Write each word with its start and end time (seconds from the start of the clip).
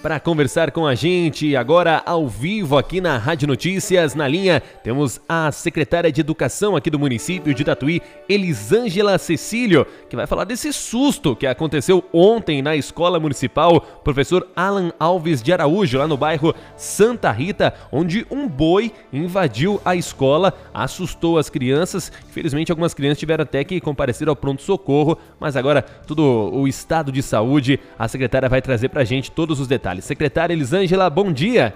Para 0.00 0.20
conversar 0.20 0.70
com 0.70 0.86
a 0.86 0.94
gente 0.94 1.56
agora 1.56 2.00
ao 2.06 2.28
vivo 2.28 2.78
aqui 2.78 3.00
na 3.00 3.18
Rádio 3.18 3.48
Notícias, 3.48 4.14
na 4.14 4.28
linha, 4.28 4.60
temos 4.60 5.20
a 5.28 5.50
secretária 5.50 6.12
de 6.12 6.20
Educação 6.20 6.76
aqui 6.76 6.88
do 6.88 7.00
município 7.00 7.52
de 7.52 7.64
Tatuí, 7.64 8.00
Elisângela 8.28 9.18
Cecílio, 9.18 9.84
que 10.08 10.14
vai 10.14 10.24
falar 10.24 10.44
desse 10.44 10.72
susto 10.72 11.34
que 11.34 11.48
aconteceu 11.48 12.04
ontem 12.12 12.62
na 12.62 12.76
escola 12.76 13.18
municipal, 13.18 13.80
professor 13.80 14.46
Alan 14.54 14.92
Alves 15.00 15.42
de 15.42 15.52
Araújo, 15.52 15.98
lá 15.98 16.06
no 16.06 16.16
bairro 16.16 16.54
Santa 16.76 17.32
Rita, 17.32 17.74
onde 17.90 18.24
um 18.30 18.46
boi 18.46 18.92
invadiu 19.12 19.80
a 19.84 19.96
escola, 19.96 20.54
assustou 20.72 21.38
as 21.38 21.50
crianças. 21.50 22.12
Infelizmente, 22.28 22.70
algumas 22.70 22.94
crianças 22.94 23.18
tiveram 23.18 23.42
até 23.42 23.64
que 23.64 23.80
comparecer 23.80 24.28
ao 24.28 24.36
pronto-socorro, 24.36 25.18
mas 25.40 25.56
agora 25.56 25.82
todo 25.82 26.22
o 26.22 26.68
estado 26.68 27.10
de 27.10 27.20
saúde, 27.20 27.80
a 27.98 28.06
secretária 28.06 28.48
vai 28.48 28.62
trazer 28.62 28.90
para 28.90 29.02
a 29.02 29.04
gente 29.04 29.32
todos 29.32 29.58
os 29.58 29.66
detalhes 29.66 29.88
detalhes. 29.98 30.04
Secretária 30.04 30.54
Elisângela, 30.54 31.10
bom 31.10 31.32
dia. 31.32 31.74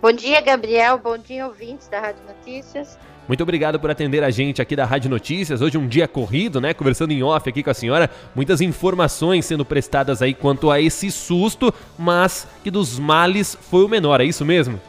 Bom 0.00 0.12
dia, 0.12 0.40
Gabriel. 0.40 0.98
Bom 0.98 1.18
dia, 1.18 1.46
ouvintes 1.46 1.88
da 1.88 2.00
Rádio 2.00 2.22
Notícias. 2.26 2.98
Muito 3.26 3.42
obrigado 3.42 3.78
por 3.78 3.90
atender 3.90 4.24
a 4.24 4.30
gente 4.30 4.62
aqui 4.62 4.74
da 4.74 4.86
Rádio 4.86 5.10
Notícias. 5.10 5.60
Hoje 5.60 5.76
um 5.76 5.86
dia 5.86 6.08
corrido, 6.08 6.60
né? 6.60 6.72
Conversando 6.72 7.12
em 7.12 7.22
off 7.22 7.48
aqui 7.48 7.62
com 7.62 7.70
a 7.70 7.74
senhora. 7.74 8.10
Muitas 8.34 8.60
informações 8.60 9.44
sendo 9.44 9.64
prestadas 9.64 10.22
aí 10.22 10.32
quanto 10.32 10.70
a 10.70 10.80
esse 10.80 11.10
susto, 11.10 11.74
mas 11.98 12.46
que 12.62 12.70
dos 12.70 12.98
males 12.98 13.56
foi 13.60 13.84
o 13.84 13.88
menor, 13.88 14.20
é 14.20 14.24
isso 14.24 14.44
mesmo? 14.44 14.80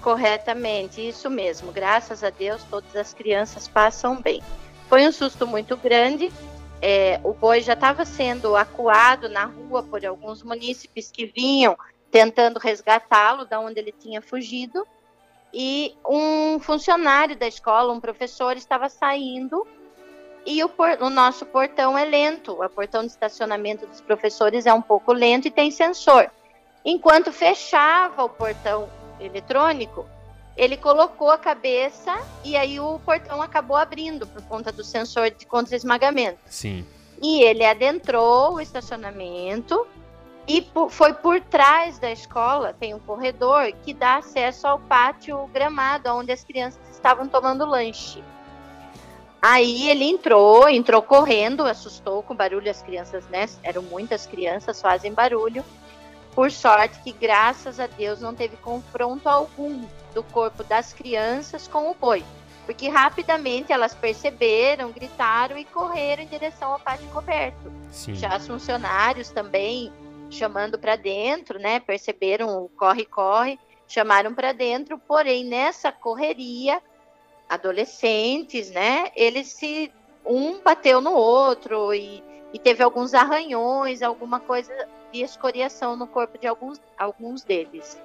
Corretamente, 0.00 1.00
isso 1.00 1.28
mesmo. 1.28 1.72
Graças 1.72 2.22
a 2.22 2.30
Deus, 2.30 2.62
todas 2.70 2.94
as 2.94 3.12
crianças 3.12 3.66
passam 3.66 4.20
bem. 4.20 4.40
Foi 4.88 5.04
um 5.08 5.10
susto 5.10 5.44
muito 5.44 5.76
grande, 5.76 6.30
é, 6.80 7.20
o 7.24 7.32
boi 7.32 7.60
já 7.60 7.72
estava 7.72 8.04
sendo 8.04 8.56
acuado 8.56 9.28
na 9.28 9.44
rua 9.44 9.82
por 9.82 10.04
alguns 10.04 10.42
munícipes 10.42 11.10
que 11.10 11.26
vinham 11.26 11.76
tentando 12.10 12.58
resgatá-lo 12.58 13.44
da 13.44 13.58
onde 13.60 13.78
ele 13.78 13.92
tinha 13.92 14.22
fugido. 14.22 14.86
E 15.52 15.96
um 16.06 16.58
funcionário 16.58 17.36
da 17.36 17.46
escola, 17.46 17.92
um 17.92 18.00
professor, 18.00 18.56
estava 18.56 18.88
saindo 18.88 19.66
e 20.44 20.62
o, 20.62 20.68
por, 20.68 21.02
o, 21.02 21.10
nosso 21.10 21.44
portão 21.46 21.98
é 21.98 22.04
lento. 22.04 22.52
O 22.52 22.68
portão 22.68 23.02
de 23.02 23.08
estacionamento 23.08 23.86
dos 23.86 24.00
professores 24.00 24.64
é 24.64 24.72
um 24.72 24.82
pouco 24.82 25.12
lento 25.12 25.48
e 25.48 25.50
tem 25.50 25.70
sensor. 25.70 26.30
Enquanto 26.84 27.32
fechava 27.32 28.22
o 28.22 28.28
portão 28.28 28.88
eletrônico, 29.18 30.06
ele 30.56 30.76
colocou 30.76 31.30
a 31.30 31.38
cabeça 31.38 32.18
e 32.42 32.56
aí 32.56 32.80
o 32.80 32.98
portão 33.00 33.42
acabou 33.42 33.76
abrindo 33.76 34.26
por 34.26 34.42
conta 34.42 34.72
do 34.72 34.82
sensor 34.82 35.30
de 35.30 35.44
contra-esmagamento. 35.44 36.38
Sim. 36.46 36.84
E 37.22 37.42
ele 37.42 37.64
adentrou 37.64 38.54
o 38.54 38.60
estacionamento 38.60 39.86
e 40.48 40.66
foi 40.90 41.12
por 41.12 41.40
trás 41.40 41.98
da 41.98 42.10
escola, 42.10 42.72
tem 42.72 42.94
um 42.94 42.98
corredor 43.00 43.72
que 43.84 43.92
dá 43.92 44.18
acesso 44.18 44.66
ao 44.66 44.78
pátio 44.78 45.46
gramado, 45.52 46.08
onde 46.10 46.30
as 46.30 46.44
crianças 46.44 46.80
estavam 46.90 47.26
tomando 47.26 47.66
lanche. 47.66 48.22
Aí 49.42 49.90
ele 49.90 50.04
entrou, 50.04 50.68
entrou 50.68 51.02
correndo, 51.02 51.64
assustou 51.64 52.22
com 52.22 52.34
barulho 52.34 52.70
as 52.70 52.80
crianças, 52.82 53.26
né? 53.28 53.46
Eram 53.62 53.82
muitas 53.82 54.26
crianças, 54.26 54.80
fazem 54.80 55.12
barulho. 55.12 55.64
Por 56.36 56.52
sorte 56.52 57.00
que, 57.00 57.12
graças 57.12 57.80
a 57.80 57.86
Deus, 57.86 58.20
não 58.20 58.34
teve 58.34 58.58
confronto 58.58 59.26
algum 59.26 59.86
do 60.12 60.22
corpo 60.22 60.62
das 60.62 60.92
crianças 60.92 61.66
com 61.66 61.90
o 61.90 61.94
boi, 61.94 62.22
porque 62.66 62.90
rapidamente 62.90 63.72
elas 63.72 63.94
perceberam, 63.94 64.92
gritaram 64.92 65.56
e 65.56 65.64
correram 65.64 66.24
em 66.24 66.26
direção 66.26 66.74
ao 66.74 66.78
pátio 66.78 67.08
coberto. 67.08 67.72
Sim. 67.90 68.14
Já 68.14 68.36
os 68.36 68.46
funcionários 68.46 69.30
também 69.30 69.90
chamando 70.28 70.78
para 70.78 70.94
dentro, 70.94 71.58
né? 71.58 71.80
Perceberam 71.80 72.64
o 72.64 72.68
corre-corre, 72.68 73.58
chamaram 73.88 74.34
para 74.34 74.52
dentro, 74.52 74.98
porém 74.98 75.42
nessa 75.42 75.90
correria, 75.90 76.82
adolescentes, 77.48 78.70
né? 78.70 79.10
Eles 79.16 79.46
se 79.46 79.90
um 80.22 80.60
bateu 80.60 81.00
no 81.00 81.14
outro 81.14 81.94
e, 81.94 82.22
e 82.52 82.58
teve 82.58 82.82
alguns 82.82 83.14
arranhões, 83.14 84.02
alguma 84.02 84.38
coisa 84.38 84.74
de 85.16 85.22
escoriação 85.22 85.96
no 85.96 86.06
corpo 86.06 86.38
de 86.38 86.46
alguns, 86.46 86.78
alguns 86.98 87.42
deles. 87.42 87.98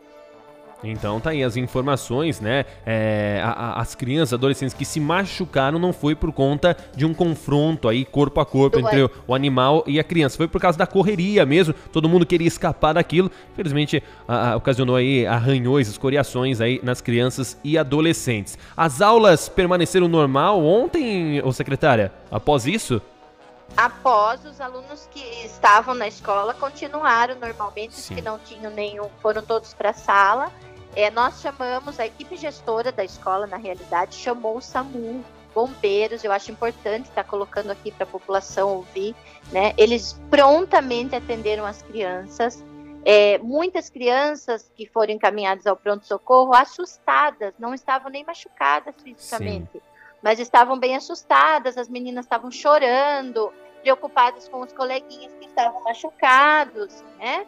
Então 0.83 1.19
tá 1.19 1.29
aí 1.29 1.43
as 1.43 1.57
informações, 1.57 2.39
né? 2.39 2.65
É, 2.83 3.39
a, 3.43 3.51
a, 3.51 3.81
as 3.81 3.93
crianças, 3.93 4.33
adolescentes 4.33 4.73
que 4.73 4.83
se 4.83 4.99
machucaram 4.99 5.77
não 5.77 5.93
foi 5.93 6.15
por 6.15 6.31
conta 6.31 6.75
de 6.95 7.05
um 7.05 7.13
confronto 7.13 7.87
aí 7.87 8.03
corpo 8.03 8.39
a 8.39 8.45
corpo 8.45 8.79
Do 8.79 8.87
entre 8.87 9.03
o, 9.03 9.11
o, 9.27 9.35
animal 9.35 9.83
e 9.85 9.99
a 9.99 10.03
criança. 10.03 10.37
Foi 10.37 10.47
por 10.47 10.59
causa 10.59 10.79
da 10.79 10.87
correria 10.87 11.45
mesmo. 11.45 11.75
Todo 11.91 12.09
mundo 12.09 12.25
queria 12.25 12.47
escapar 12.47 12.93
daquilo. 12.93 13.29
Infelizmente, 13.53 14.01
a, 14.27 14.55
ocasionou 14.55 14.95
aí 14.95 15.27
arranhões, 15.27 15.87
escoriações 15.87 16.59
aí 16.59 16.79
nas 16.81 16.99
crianças 16.99 17.59
e 17.63 17.77
adolescentes. 17.77 18.57
As 18.75 19.01
aulas 19.01 19.47
permaneceram 19.49 20.07
normal 20.07 20.63
ontem, 20.65 21.43
ô 21.43 21.51
secretária? 21.51 22.11
Após 22.31 22.65
isso? 22.65 22.99
Após 23.75 24.45
os 24.45 24.59
alunos 24.59 25.07
que 25.11 25.19
estavam 25.45 25.93
na 25.95 26.07
escola 26.07 26.53
continuaram 26.53 27.35
normalmente, 27.35 27.95
Sim. 27.95 28.13
os 28.13 28.19
que 28.19 28.21
não 28.21 28.37
tinham 28.39 28.71
nenhum, 28.71 29.09
foram 29.21 29.41
todos 29.41 29.73
para 29.73 29.91
a 29.91 29.93
sala 29.93 30.51
é, 30.95 31.09
nós 31.09 31.41
chamamos, 31.41 31.99
a 31.99 32.05
equipe 32.05 32.35
gestora 32.35 32.91
da 32.91 33.03
escola, 33.03 33.47
na 33.47 33.57
realidade, 33.57 34.15
chamou 34.15 34.57
o 34.57 34.61
SAMU, 34.61 35.23
bombeiros, 35.53 36.23
eu 36.23 36.31
acho 36.31 36.51
importante 36.51 37.07
estar 37.07 37.23
colocando 37.23 37.71
aqui 37.71 37.91
para 37.91 38.03
a 38.03 38.07
população 38.07 38.75
ouvir, 38.75 39.15
né? 39.51 39.73
Eles 39.77 40.19
prontamente 40.29 41.15
atenderam 41.15 41.65
as 41.65 41.81
crianças. 41.81 42.63
É, 43.03 43.37
muitas 43.39 43.89
crianças 43.89 44.71
que 44.75 44.85
foram 44.85 45.13
encaminhadas 45.13 45.65
ao 45.65 45.75
pronto-socorro 45.75 46.53
assustadas, 46.53 47.53
não 47.57 47.73
estavam 47.73 48.11
nem 48.11 48.23
machucadas 48.23 48.93
fisicamente, 49.01 49.71
Sim. 49.73 49.81
Mas 50.21 50.39
estavam 50.39 50.77
bem 50.77 50.95
assustadas, 50.95 51.77
as 51.77 51.89
meninas 51.89 52.25
estavam 52.25 52.51
chorando, 52.51 53.51
preocupadas 53.81 54.47
com 54.47 54.61
os 54.61 54.71
coleguinhas 54.73 55.33
que 55.39 55.45
estavam 55.45 55.83
machucados, 55.83 57.03
né? 57.17 57.45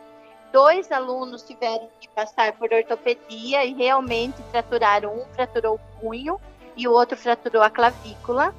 dois 0.53 0.91
alunos 0.91 1.41
tiveram 1.41 1.89
que 1.99 2.07
passar 2.09 2.53
por 2.53 2.71
ortopedia 2.71 3.65
e 3.65 3.73
realmente 3.73 4.37
fraturaram. 4.51 5.11
Um 5.17 5.25
fraturou 5.33 5.75
o 5.75 5.99
punho 5.99 6.39
e 6.77 6.87
o 6.87 6.91
outro 6.91 7.17
fraturou 7.17 7.63
a 7.63 7.71
clavícula. 7.71 8.53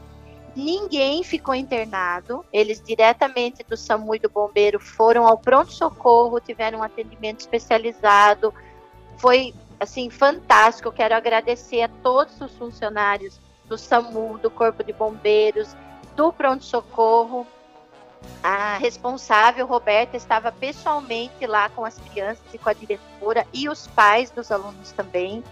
Ninguém 0.56 1.22
ficou 1.22 1.54
internado. 1.54 2.44
Eles 2.52 2.82
diretamente 2.82 3.62
do 3.62 3.76
SAMU 3.76 4.16
e 4.16 4.18
do 4.18 4.28
bombeiro 4.28 4.80
foram 4.80 5.26
ao 5.26 5.38
pronto-socorro, 5.38 6.40
tiveram 6.40 6.80
um 6.80 6.82
atendimento 6.82 7.40
especializado. 7.40 8.52
Foi 9.16 9.54
assim 9.78 10.10
fantástico. 10.10 10.88
Eu 10.88 10.92
quero 10.92 11.14
agradecer 11.14 11.82
a 11.82 11.88
todos 12.02 12.40
os 12.40 12.56
funcionários 12.56 13.40
do 13.66 13.78
SAMU, 13.78 14.38
do 14.38 14.50
Corpo 14.50 14.82
de 14.84 14.92
Bombeiros, 14.92 15.74
do 16.14 16.32
pronto-socorro 16.32 17.46
a 18.42 18.76
responsável, 18.76 19.66
Roberta, 19.66 20.16
estava 20.16 20.52
pessoalmente 20.52 21.46
lá 21.46 21.68
com 21.70 21.84
as 21.84 21.98
crianças 21.98 22.44
e 22.52 22.58
com 22.58 22.68
a 22.68 22.72
diretora 22.72 23.46
e 23.52 23.68
os 23.68 23.86
pais 23.86 24.30
dos 24.30 24.50
alunos 24.50 24.92
também. 24.92 25.42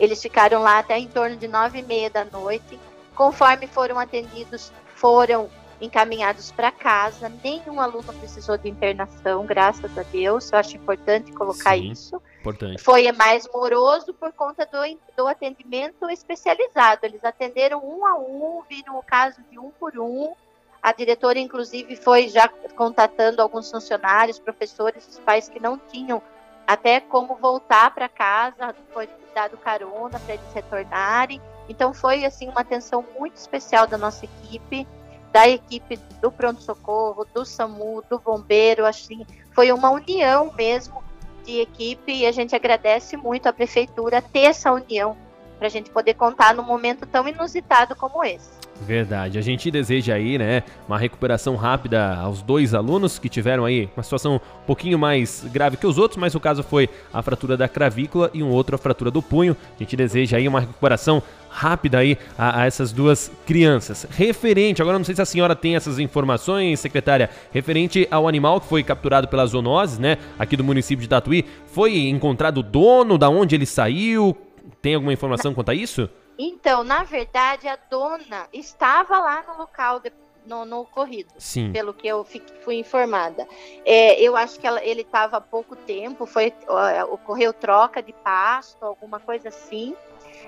Eles 0.00 0.20
ficaram 0.22 0.62
lá 0.62 0.78
até 0.78 0.98
em 0.98 1.08
torno 1.08 1.36
de 1.36 1.48
nove 1.48 1.80
e 1.80 1.82
meia 1.82 2.08
da 2.08 2.24
noite. 2.24 2.78
Conforme 3.14 3.66
foram 3.66 3.98
atendidos, 3.98 4.72
foram 4.94 5.50
encaminhados 5.80 6.50
para 6.50 6.70
casa. 6.70 7.30
Nenhum 7.42 7.80
aluno 7.80 8.12
precisou 8.14 8.56
de 8.56 8.68
internação, 8.68 9.44
graças 9.44 9.96
a 9.98 10.02
Deus. 10.04 10.50
Eu 10.50 10.58
acho 10.58 10.76
importante 10.76 11.32
colocar 11.32 11.76
Sim, 11.76 11.90
isso. 11.90 12.22
Importante. 12.48 12.82
Foi 12.82 13.10
mais 13.12 13.48
moroso 13.52 14.14
por 14.14 14.32
conta 14.32 14.66
do, 14.66 14.78
do 15.16 15.26
atendimento 15.26 16.08
especializado. 16.10 17.04
Eles 17.04 17.24
atenderam 17.24 17.80
um 17.84 18.06
a 18.06 18.18
um, 18.18 18.62
viram 18.68 18.98
o 18.98 19.02
caso 19.02 19.40
de 19.50 19.58
um 19.58 19.70
por 19.70 19.98
um 19.98 20.34
a 20.82 20.92
diretora, 20.92 21.38
inclusive, 21.38 21.96
foi 21.96 22.28
já 22.28 22.48
contatando 22.48 23.42
alguns 23.42 23.70
funcionários, 23.70 24.38
professores, 24.38 25.06
os 25.06 25.18
pais 25.18 25.48
que 25.48 25.60
não 25.60 25.76
tinham 25.76 26.22
até 26.66 27.00
como 27.00 27.34
voltar 27.34 27.92
para 27.94 28.08
casa, 28.08 28.74
foi 28.92 29.08
dado 29.34 29.56
carona 29.56 30.20
para 30.20 30.34
eles 30.34 30.52
retornarem. 30.54 31.40
Então 31.68 31.92
foi 31.92 32.24
assim 32.24 32.48
uma 32.48 32.60
atenção 32.60 33.04
muito 33.18 33.36
especial 33.36 33.86
da 33.86 33.98
nossa 33.98 34.24
equipe, 34.24 34.86
da 35.32 35.48
equipe 35.48 35.96
do 36.20 36.30
pronto 36.30 36.62
socorro, 36.62 37.26
do 37.34 37.44
SAMU, 37.44 38.02
do 38.08 38.18
bombeiro, 38.18 38.86
assim, 38.86 39.26
foi 39.52 39.72
uma 39.72 39.90
união 39.90 40.52
mesmo 40.54 41.02
de 41.48 41.60
equipe 41.60 42.12
e 42.12 42.26
a 42.26 42.32
gente 42.32 42.54
agradece 42.54 43.16
muito 43.16 43.46
à 43.46 43.52
prefeitura 43.52 44.20
ter 44.20 44.40
essa 44.40 44.70
união 44.70 45.16
para 45.56 45.66
a 45.66 45.70
gente 45.70 45.90
poder 45.90 46.12
contar 46.14 46.54
num 46.54 46.62
momento 46.62 47.06
tão 47.06 47.26
inusitado 47.26 47.96
como 47.96 48.22
esse. 48.22 48.57
Verdade. 48.80 49.38
A 49.38 49.42
gente 49.42 49.70
deseja 49.70 50.14
aí, 50.14 50.38
né, 50.38 50.62
uma 50.86 50.98
recuperação 50.98 51.56
rápida 51.56 52.14
aos 52.14 52.42
dois 52.42 52.74
alunos 52.74 53.18
que 53.18 53.28
tiveram 53.28 53.64
aí 53.64 53.88
uma 53.96 54.02
situação 54.02 54.36
um 54.36 54.66
pouquinho 54.66 54.98
mais 54.98 55.44
grave 55.52 55.76
que 55.76 55.86
os 55.86 55.98
outros, 55.98 56.18
mas 56.18 56.34
o 56.34 56.40
caso 56.40 56.62
foi 56.62 56.88
a 57.12 57.20
fratura 57.20 57.56
da 57.56 57.68
cravícula 57.68 58.30
e 58.32 58.42
um 58.42 58.50
outro 58.50 58.74
a 58.76 58.78
fratura 58.78 59.10
do 59.10 59.20
punho. 59.20 59.56
A 59.76 59.82
gente 59.82 59.96
deseja 59.96 60.36
aí 60.36 60.46
uma 60.46 60.60
recuperação 60.60 61.22
rápida 61.50 61.98
aí 61.98 62.16
a, 62.36 62.62
a, 62.62 62.66
essas 62.66 62.92
duas 62.92 63.32
crianças. 63.46 64.06
Referente, 64.10 64.80
agora 64.80 64.98
não 64.98 65.04
sei 65.04 65.14
se 65.14 65.22
a 65.22 65.26
senhora 65.26 65.56
tem 65.56 65.76
essas 65.76 65.98
informações, 65.98 66.78
secretária, 66.78 67.30
referente 67.52 68.06
ao 68.10 68.28
animal 68.28 68.60
que 68.60 68.68
foi 68.68 68.82
capturado 68.82 69.28
pelas 69.28 69.50
zoonoses, 69.50 69.98
né, 69.98 70.18
aqui 70.38 70.56
do 70.56 70.64
município 70.64 71.02
de 71.02 71.08
Tatuí, 71.08 71.44
foi 71.66 72.08
encontrado 72.08 72.58
o 72.58 72.62
dono, 72.62 73.18
da 73.18 73.28
onde 73.28 73.54
ele 73.54 73.66
saiu? 73.66 74.36
Tem 74.80 74.94
alguma 74.94 75.12
informação 75.12 75.52
quanto 75.52 75.70
a 75.70 75.74
isso? 75.74 76.08
Então, 76.38 76.84
na 76.84 77.02
verdade, 77.02 77.66
a 77.66 77.76
dona 77.90 78.46
estava 78.52 79.18
lá 79.18 79.44
no 79.48 79.58
local 79.58 79.98
de, 79.98 80.12
no, 80.46 80.64
no, 80.64 80.80
ocorrido, 80.80 81.32
Sim. 81.36 81.72
pelo 81.72 81.92
que 81.92 82.06
eu 82.06 82.24
fui 82.24 82.76
informada. 82.76 83.46
É, 83.84 84.20
eu 84.20 84.36
acho 84.36 84.60
que 84.60 84.66
ela, 84.66 84.82
ele 84.84 85.02
estava 85.02 85.38
há 85.38 85.40
pouco 85.40 85.74
tempo, 85.74 86.26
foi 86.26 86.54
ocorreu 87.10 87.52
troca 87.52 88.00
de 88.00 88.12
pasto, 88.12 88.84
alguma 88.84 89.18
coisa 89.18 89.48
assim, 89.48 89.96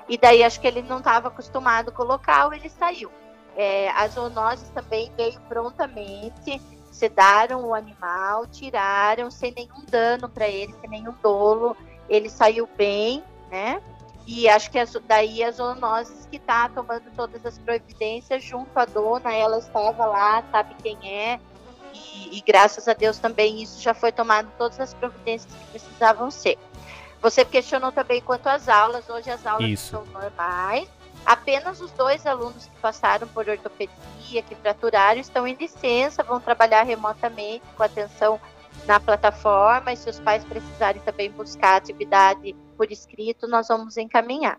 e 0.08 0.16
daí 0.16 0.42
acho 0.44 0.60
que 0.60 0.66
ele 0.66 0.82
não 0.82 0.98
estava 0.98 1.28
acostumado 1.28 1.90
com 1.90 2.02
o 2.02 2.06
local, 2.06 2.54
ele 2.54 2.68
saiu. 2.68 3.10
É, 3.56 3.90
as 3.90 4.12
zoonoses 4.12 4.68
também 4.70 5.12
veio 5.16 5.40
prontamente, 5.48 6.60
sedaram 6.90 7.66
o 7.66 7.74
animal, 7.74 8.46
tiraram 8.46 9.30
sem 9.30 9.52
nenhum 9.52 9.84
dano 9.88 10.28
para 10.28 10.48
ele, 10.48 10.72
sem 10.80 10.88
nenhum 10.88 11.14
dolo, 11.22 11.76
ele 12.08 12.28
saiu 12.28 12.68
bem, 12.76 13.24
né? 13.50 13.82
E 14.26 14.48
acho 14.48 14.70
que 14.70 14.78
as, 14.78 14.92
daí 15.06 15.42
a 15.42 15.50
zoonoses 15.50 16.26
que 16.30 16.36
está 16.36 16.68
tomando 16.68 17.04
todas 17.16 17.44
as 17.44 17.58
providências 17.58 18.42
junto 18.44 18.76
à 18.78 18.84
dona, 18.84 19.32
ela 19.34 19.58
estava 19.58 20.06
lá, 20.06 20.42
sabe 20.52 20.74
quem 20.82 20.96
é, 21.02 21.40
e, 21.92 22.38
e, 22.38 22.40
graças 22.42 22.86
a 22.86 22.92
Deus 22.92 23.18
também 23.18 23.62
isso 23.62 23.82
já 23.82 23.92
foi 23.92 24.12
tomado 24.12 24.48
todas 24.56 24.78
as 24.78 24.94
providências 24.94 25.52
que 25.52 25.64
precisavam 25.70 26.30
ser. 26.30 26.58
Você 27.20 27.44
questionou 27.44 27.92
também 27.92 28.20
quanto 28.20 28.46
às 28.46 28.68
aulas, 28.68 29.08
hoje 29.08 29.30
as 29.30 29.44
aulas 29.44 29.68
isso. 29.68 29.90
são 29.90 30.04
normais, 30.06 30.88
apenas 31.26 31.80
os 31.80 31.90
dois 31.92 32.24
alunos 32.26 32.66
que 32.66 32.76
passaram 32.80 33.26
por 33.28 33.48
ortopedia, 33.48 34.42
que 34.42 34.54
fraturaram, 34.54 35.20
estão 35.20 35.46
em 35.46 35.54
licença, 35.54 36.22
vão 36.22 36.40
trabalhar 36.40 36.82
remotamente 36.82 37.64
com 37.76 37.82
atenção 37.82 38.40
na 38.90 38.98
plataforma 38.98 39.92
e 39.92 39.96
se 39.96 40.10
os 40.10 40.18
pais 40.18 40.44
precisarem 40.44 41.00
também 41.02 41.30
buscar 41.30 41.76
atividade 41.76 42.56
por 42.76 42.90
escrito, 42.90 43.46
nós 43.46 43.68
vamos 43.68 43.96
encaminhar. 43.96 44.58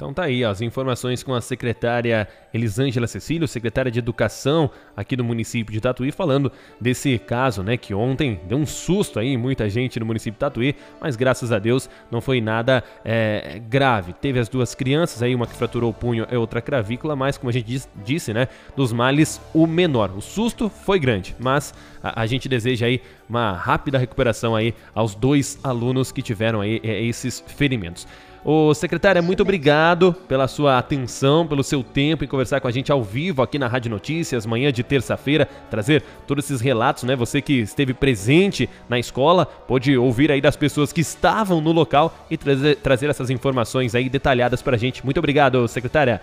Então 0.00 0.14
tá 0.14 0.22
aí 0.22 0.42
as 0.42 0.62
informações 0.62 1.22
com 1.22 1.34
a 1.34 1.42
secretária 1.42 2.26
Elisângela 2.54 3.06
Cecílio, 3.06 3.46
secretária 3.46 3.92
de 3.92 3.98
Educação 3.98 4.70
aqui 4.96 5.14
do 5.14 5.22
município 5.22 5.70
de 5.74 5.78
Tatuí, 5.78 6.10
falando 6.10 6.50
desse 6.80 7.18
caso, 7.18 7.62
né, 7.62 7.76
que 7.76 7.92
ontem 7.92 8.40
deu 8.48 8.56
um 8.56 8.64
susto 8.64 9.18
aí 9.18 9.36
muita 9.36 9.68
gente 9.68 10.00
no 10.00 10.06
município 10.06 10.32
de 10.32 10.38
Tatuí, 10.38 10.74
mas 10.98 11.16
graças 11.16 11.52
a 11.52 11.58
Deus 11.58 11.90
não 12.10 12.22
foi 12.22 12.40
nada 12.40 12.82
é, 13.04 13.60
grave. 13.68 14.14
Teve 14.14 14.38
as 14.38 14.48
duas 14.48 14.74
crianças 14.74 15.22
aí, 15.22 15.34
uma 15.34 15.46
que 15.46 15.54
fraturou 15.54 15.90
o 15.90 15.94
punho 15.94 16.26
e 16.30 16.34
outra 16.34 16.62
cravícula, 16.62 17.14
mas 17.14 17.36
como 17.36 17.50
a 17.50 17.52
gente 17.52 17.86
disse, 18.02 18.32
né, 18.32 18.48
dos 18.74 18.94
males 18.94 19.38
o 19.52 19.66
menor. 19.66 20.16
O 20.16 20.22
susto 20.22 20.70
foi 20.70 20.98
grande, 20.98 21.36
mas 21.38 21.74
a, 22.02 22.22
a 22.22 22.26
gente 22.26 22.48
deseja 22.48 22.86
aí 22.86 23.02
uma 23.28 23.52
rápida 23.52 23.98
recuperação 23.98 24.56
aí 24.56 24.74
aos 24.94 25.14
dois 25.14 25.58
alunos 25.62 26.10
que 26.10 26.22
tiveram 26.22 26.62
aí 26.62 26.80
é, 26.82 27.02
esses 27.02 27.44
ferimentos. 27.46 28.06
Ô, 28.42 28.72
secretária, 28.72 29.20
muito 29.20 29.42
obrigado 29.42 30.14
pela 30.26 30.48
sua 30.48 30.78
atenção, 30.78 31.46
pelo 31.46 31.62
seu 31.62 31.82
tempo 31.82 32.24
em 32.24 32.26
conversar 32.26 32.58
com 32.58 32.66
a 32.66 32.70
gente 32.70 32.90
ao 32.90 33.02
vivo 33.02 33.42
aqui 33.42 33.58
na 33.58 33.68
Rádio 33.68 33.90
Notícias, 33.90 34.46
manhã 34.46 34.72
de 34.72 34.82
terça-feira, 34.82 35.46
trazer 35.70 36.02
todos 36.26 36.46
esses 36.46 36.60
relatos, 36.62 37.02
né? 37.02 37.14
Você 37.16 37.42
que 37.42 37.60
esteve 37.60 37.92
presente 37.92 38.68
na 38.88 38.98
escola, 38.98 39.44
pôde 39.44 39.94
ouvir 39.98 40.32
aí 40.32 40.40
das 40.40 40.56
pessoas 40.56 40.90
que 40.90 41.02
estavam 41.02 41.60
no 41.60 41.70
local 41.70 42.14
e 42.30 42.36
trazer, 42.38 42.76
trazer 42.76 43.10
essas 43.10 43.28
informações 43.28 43.94
aí 43.94 44.08
detalhadas 44.08 44.62
a 44.66 44.76
gente. 44.76 45.04
Muito 45.04 45.18
obrigado, 45.18 45.66
secretária. 45.68 46.22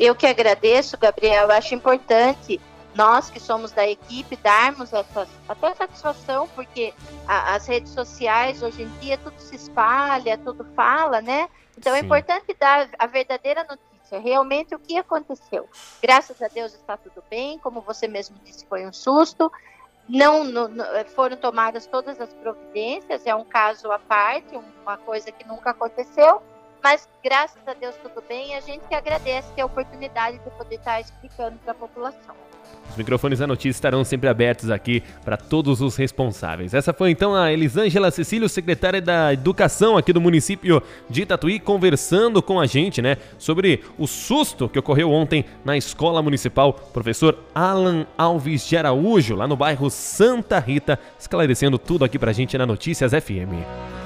Eu 0.00 0.14
que 0.14 0.26
agradeço, 0.26 0.98
Gabriel. 0.98 1.50
Acho 1.50 1.74
importante 1.74 2.60
nós 2.96 3.30
que 3.30 3.38
somos 3.38 3.72
da 3.72 3.86
equipe 3.86 4.36
darmos 4.36 4.92
essa, 4.92 5.28
até 5.48 5.74
satisfação, 5.74 6.48
porque 6.48 6.94
a, 7.28 7.54
as 7.54 7.66
redes 7.66 7.92
sociais 7.92 8.62
hoje 8.62 8.82
em 8.82 8.88
dia 9.00 9.18
tudo 9.18 9.38
se 9.38 9.54
espalha, 9.54 10.38
tudo 10.38 10.64
fala, 10.74 11.20
né? 11.20 11.48
Então 11.76 11.92
é 11.92 11.96
Sim. 11.98 12.02
é 12.02 12.06
importante 12.06 12.56
dar 12.58 12.88
a 12.98 13.06
verdadeira 13.06 13.64
notícia, 13.64 14.18
realmente 14.18 14.74
o 14.74 14.78
que 14.78 14.96
aconteceu. 14.96 15.68
Graças 16.02 16.40
a 16.40 16.48
Deus 16.48 16.72
está 16.72 16.96
tudo 16.96 17.22
bem, 17.28 17.58
como 17.58 17.82
você 17.82 18.08
mesmo 18.08 18.36
disse, 18.42 18.66
foi 18.66 18.86
um 18.86 18.92
susto. 18.92 19.52
Não, 20.08 20.44
não, 20.44 20.70
foram 21.14 21.36
tomadas 21.36 21.86
todas 21.86 22.20
as 22.20 22.32
providências, 22.32 23.26
é 23.26 23.34
um 23.34 23.44
caso 23.44 23.90
à 23.90 23.98
parte, 23.98 24.56
uma 24.82 24.96
coisa 24.96 25.32
que 25.32 25.46
nunca 25.46 25.70
aconteceu, 25.70 26.40
mas 26.82 27.08
graças 27.22 27.66
a 27.66 27.74
Deus 27.74 27.94
tudo 27.96 28.22
bem, 28.28 28.54
a 28.54 28.60
gente 28.60 28.86
que 28.86 28.94
agradece 28.94 29.60
a 29.60 29.66
oportunidade 29.66 30.38
de 30.38 30.50
poder 30.50 30.76
estar 30.76 31.00
explicando 31.00 31.58
para 31.58 31.72
a 31.72 31.74
população. 31.74 32.34
Os 32.90 32.96
microfones 32.96 33.40
da 33.40 33.46
notícia 33.46 33.70
estarão 33.70 34.04
sempre 34.04 34.28
abertos 34.28 34.70
aqui 34.70 35.02
para 35.24 35.36
todos 35.36 35.80
os 35.80 35.96
responsáveis. 35.96 36.72
Essa 36.72 36.92
foi 36.92 37.10
então 37.10 37.34
a 37.34 37.52
Elisângela 37.52 38.10
Cecílio, 38.10 38.48
secretária 38.48 39.02
da 39.02 39.32
Educação 39.32 39.96
aqui 39.96 40.12
do 40.12 40.20
município 40.20 40.82
de 41.10 41.26
Tatuí, 41.26 41.58
conversando 41.58 42.40
com 42.40 42.60
a 42.60 42.66
gente, 42.66 43.02
né, 43.02 43.16
sobre 43.38 43.82
o 43.98 44.06
susto 44.06 44.68
que 44.68 44.78
ocorreu 44.78 45.10
ontem 45.10 45.44
na 45.64 45.76
escola 45.76 46.22
municipal. 46.22 46.72
Professor 46.72 47.38
Alan 47.54 48.06
Alves 48.16 48.66
de 48.66 48.76
Araújo, 48.76 49.34
lá 49.34 49.46
no 49.46 49.56
bairro 49.56 49.90
Santa 49.90 50.58
Rita, 50.58 50.98
esclarecendo 51.18 51.78
tudo 51.78 52.04
aqui 52.04 52.18
para 52.18 52.30
a 52.30 52.34
gente 52.34 52.56
na 52.56 52.64
Notícias 52.64 53.12
FM. 53.12 54.05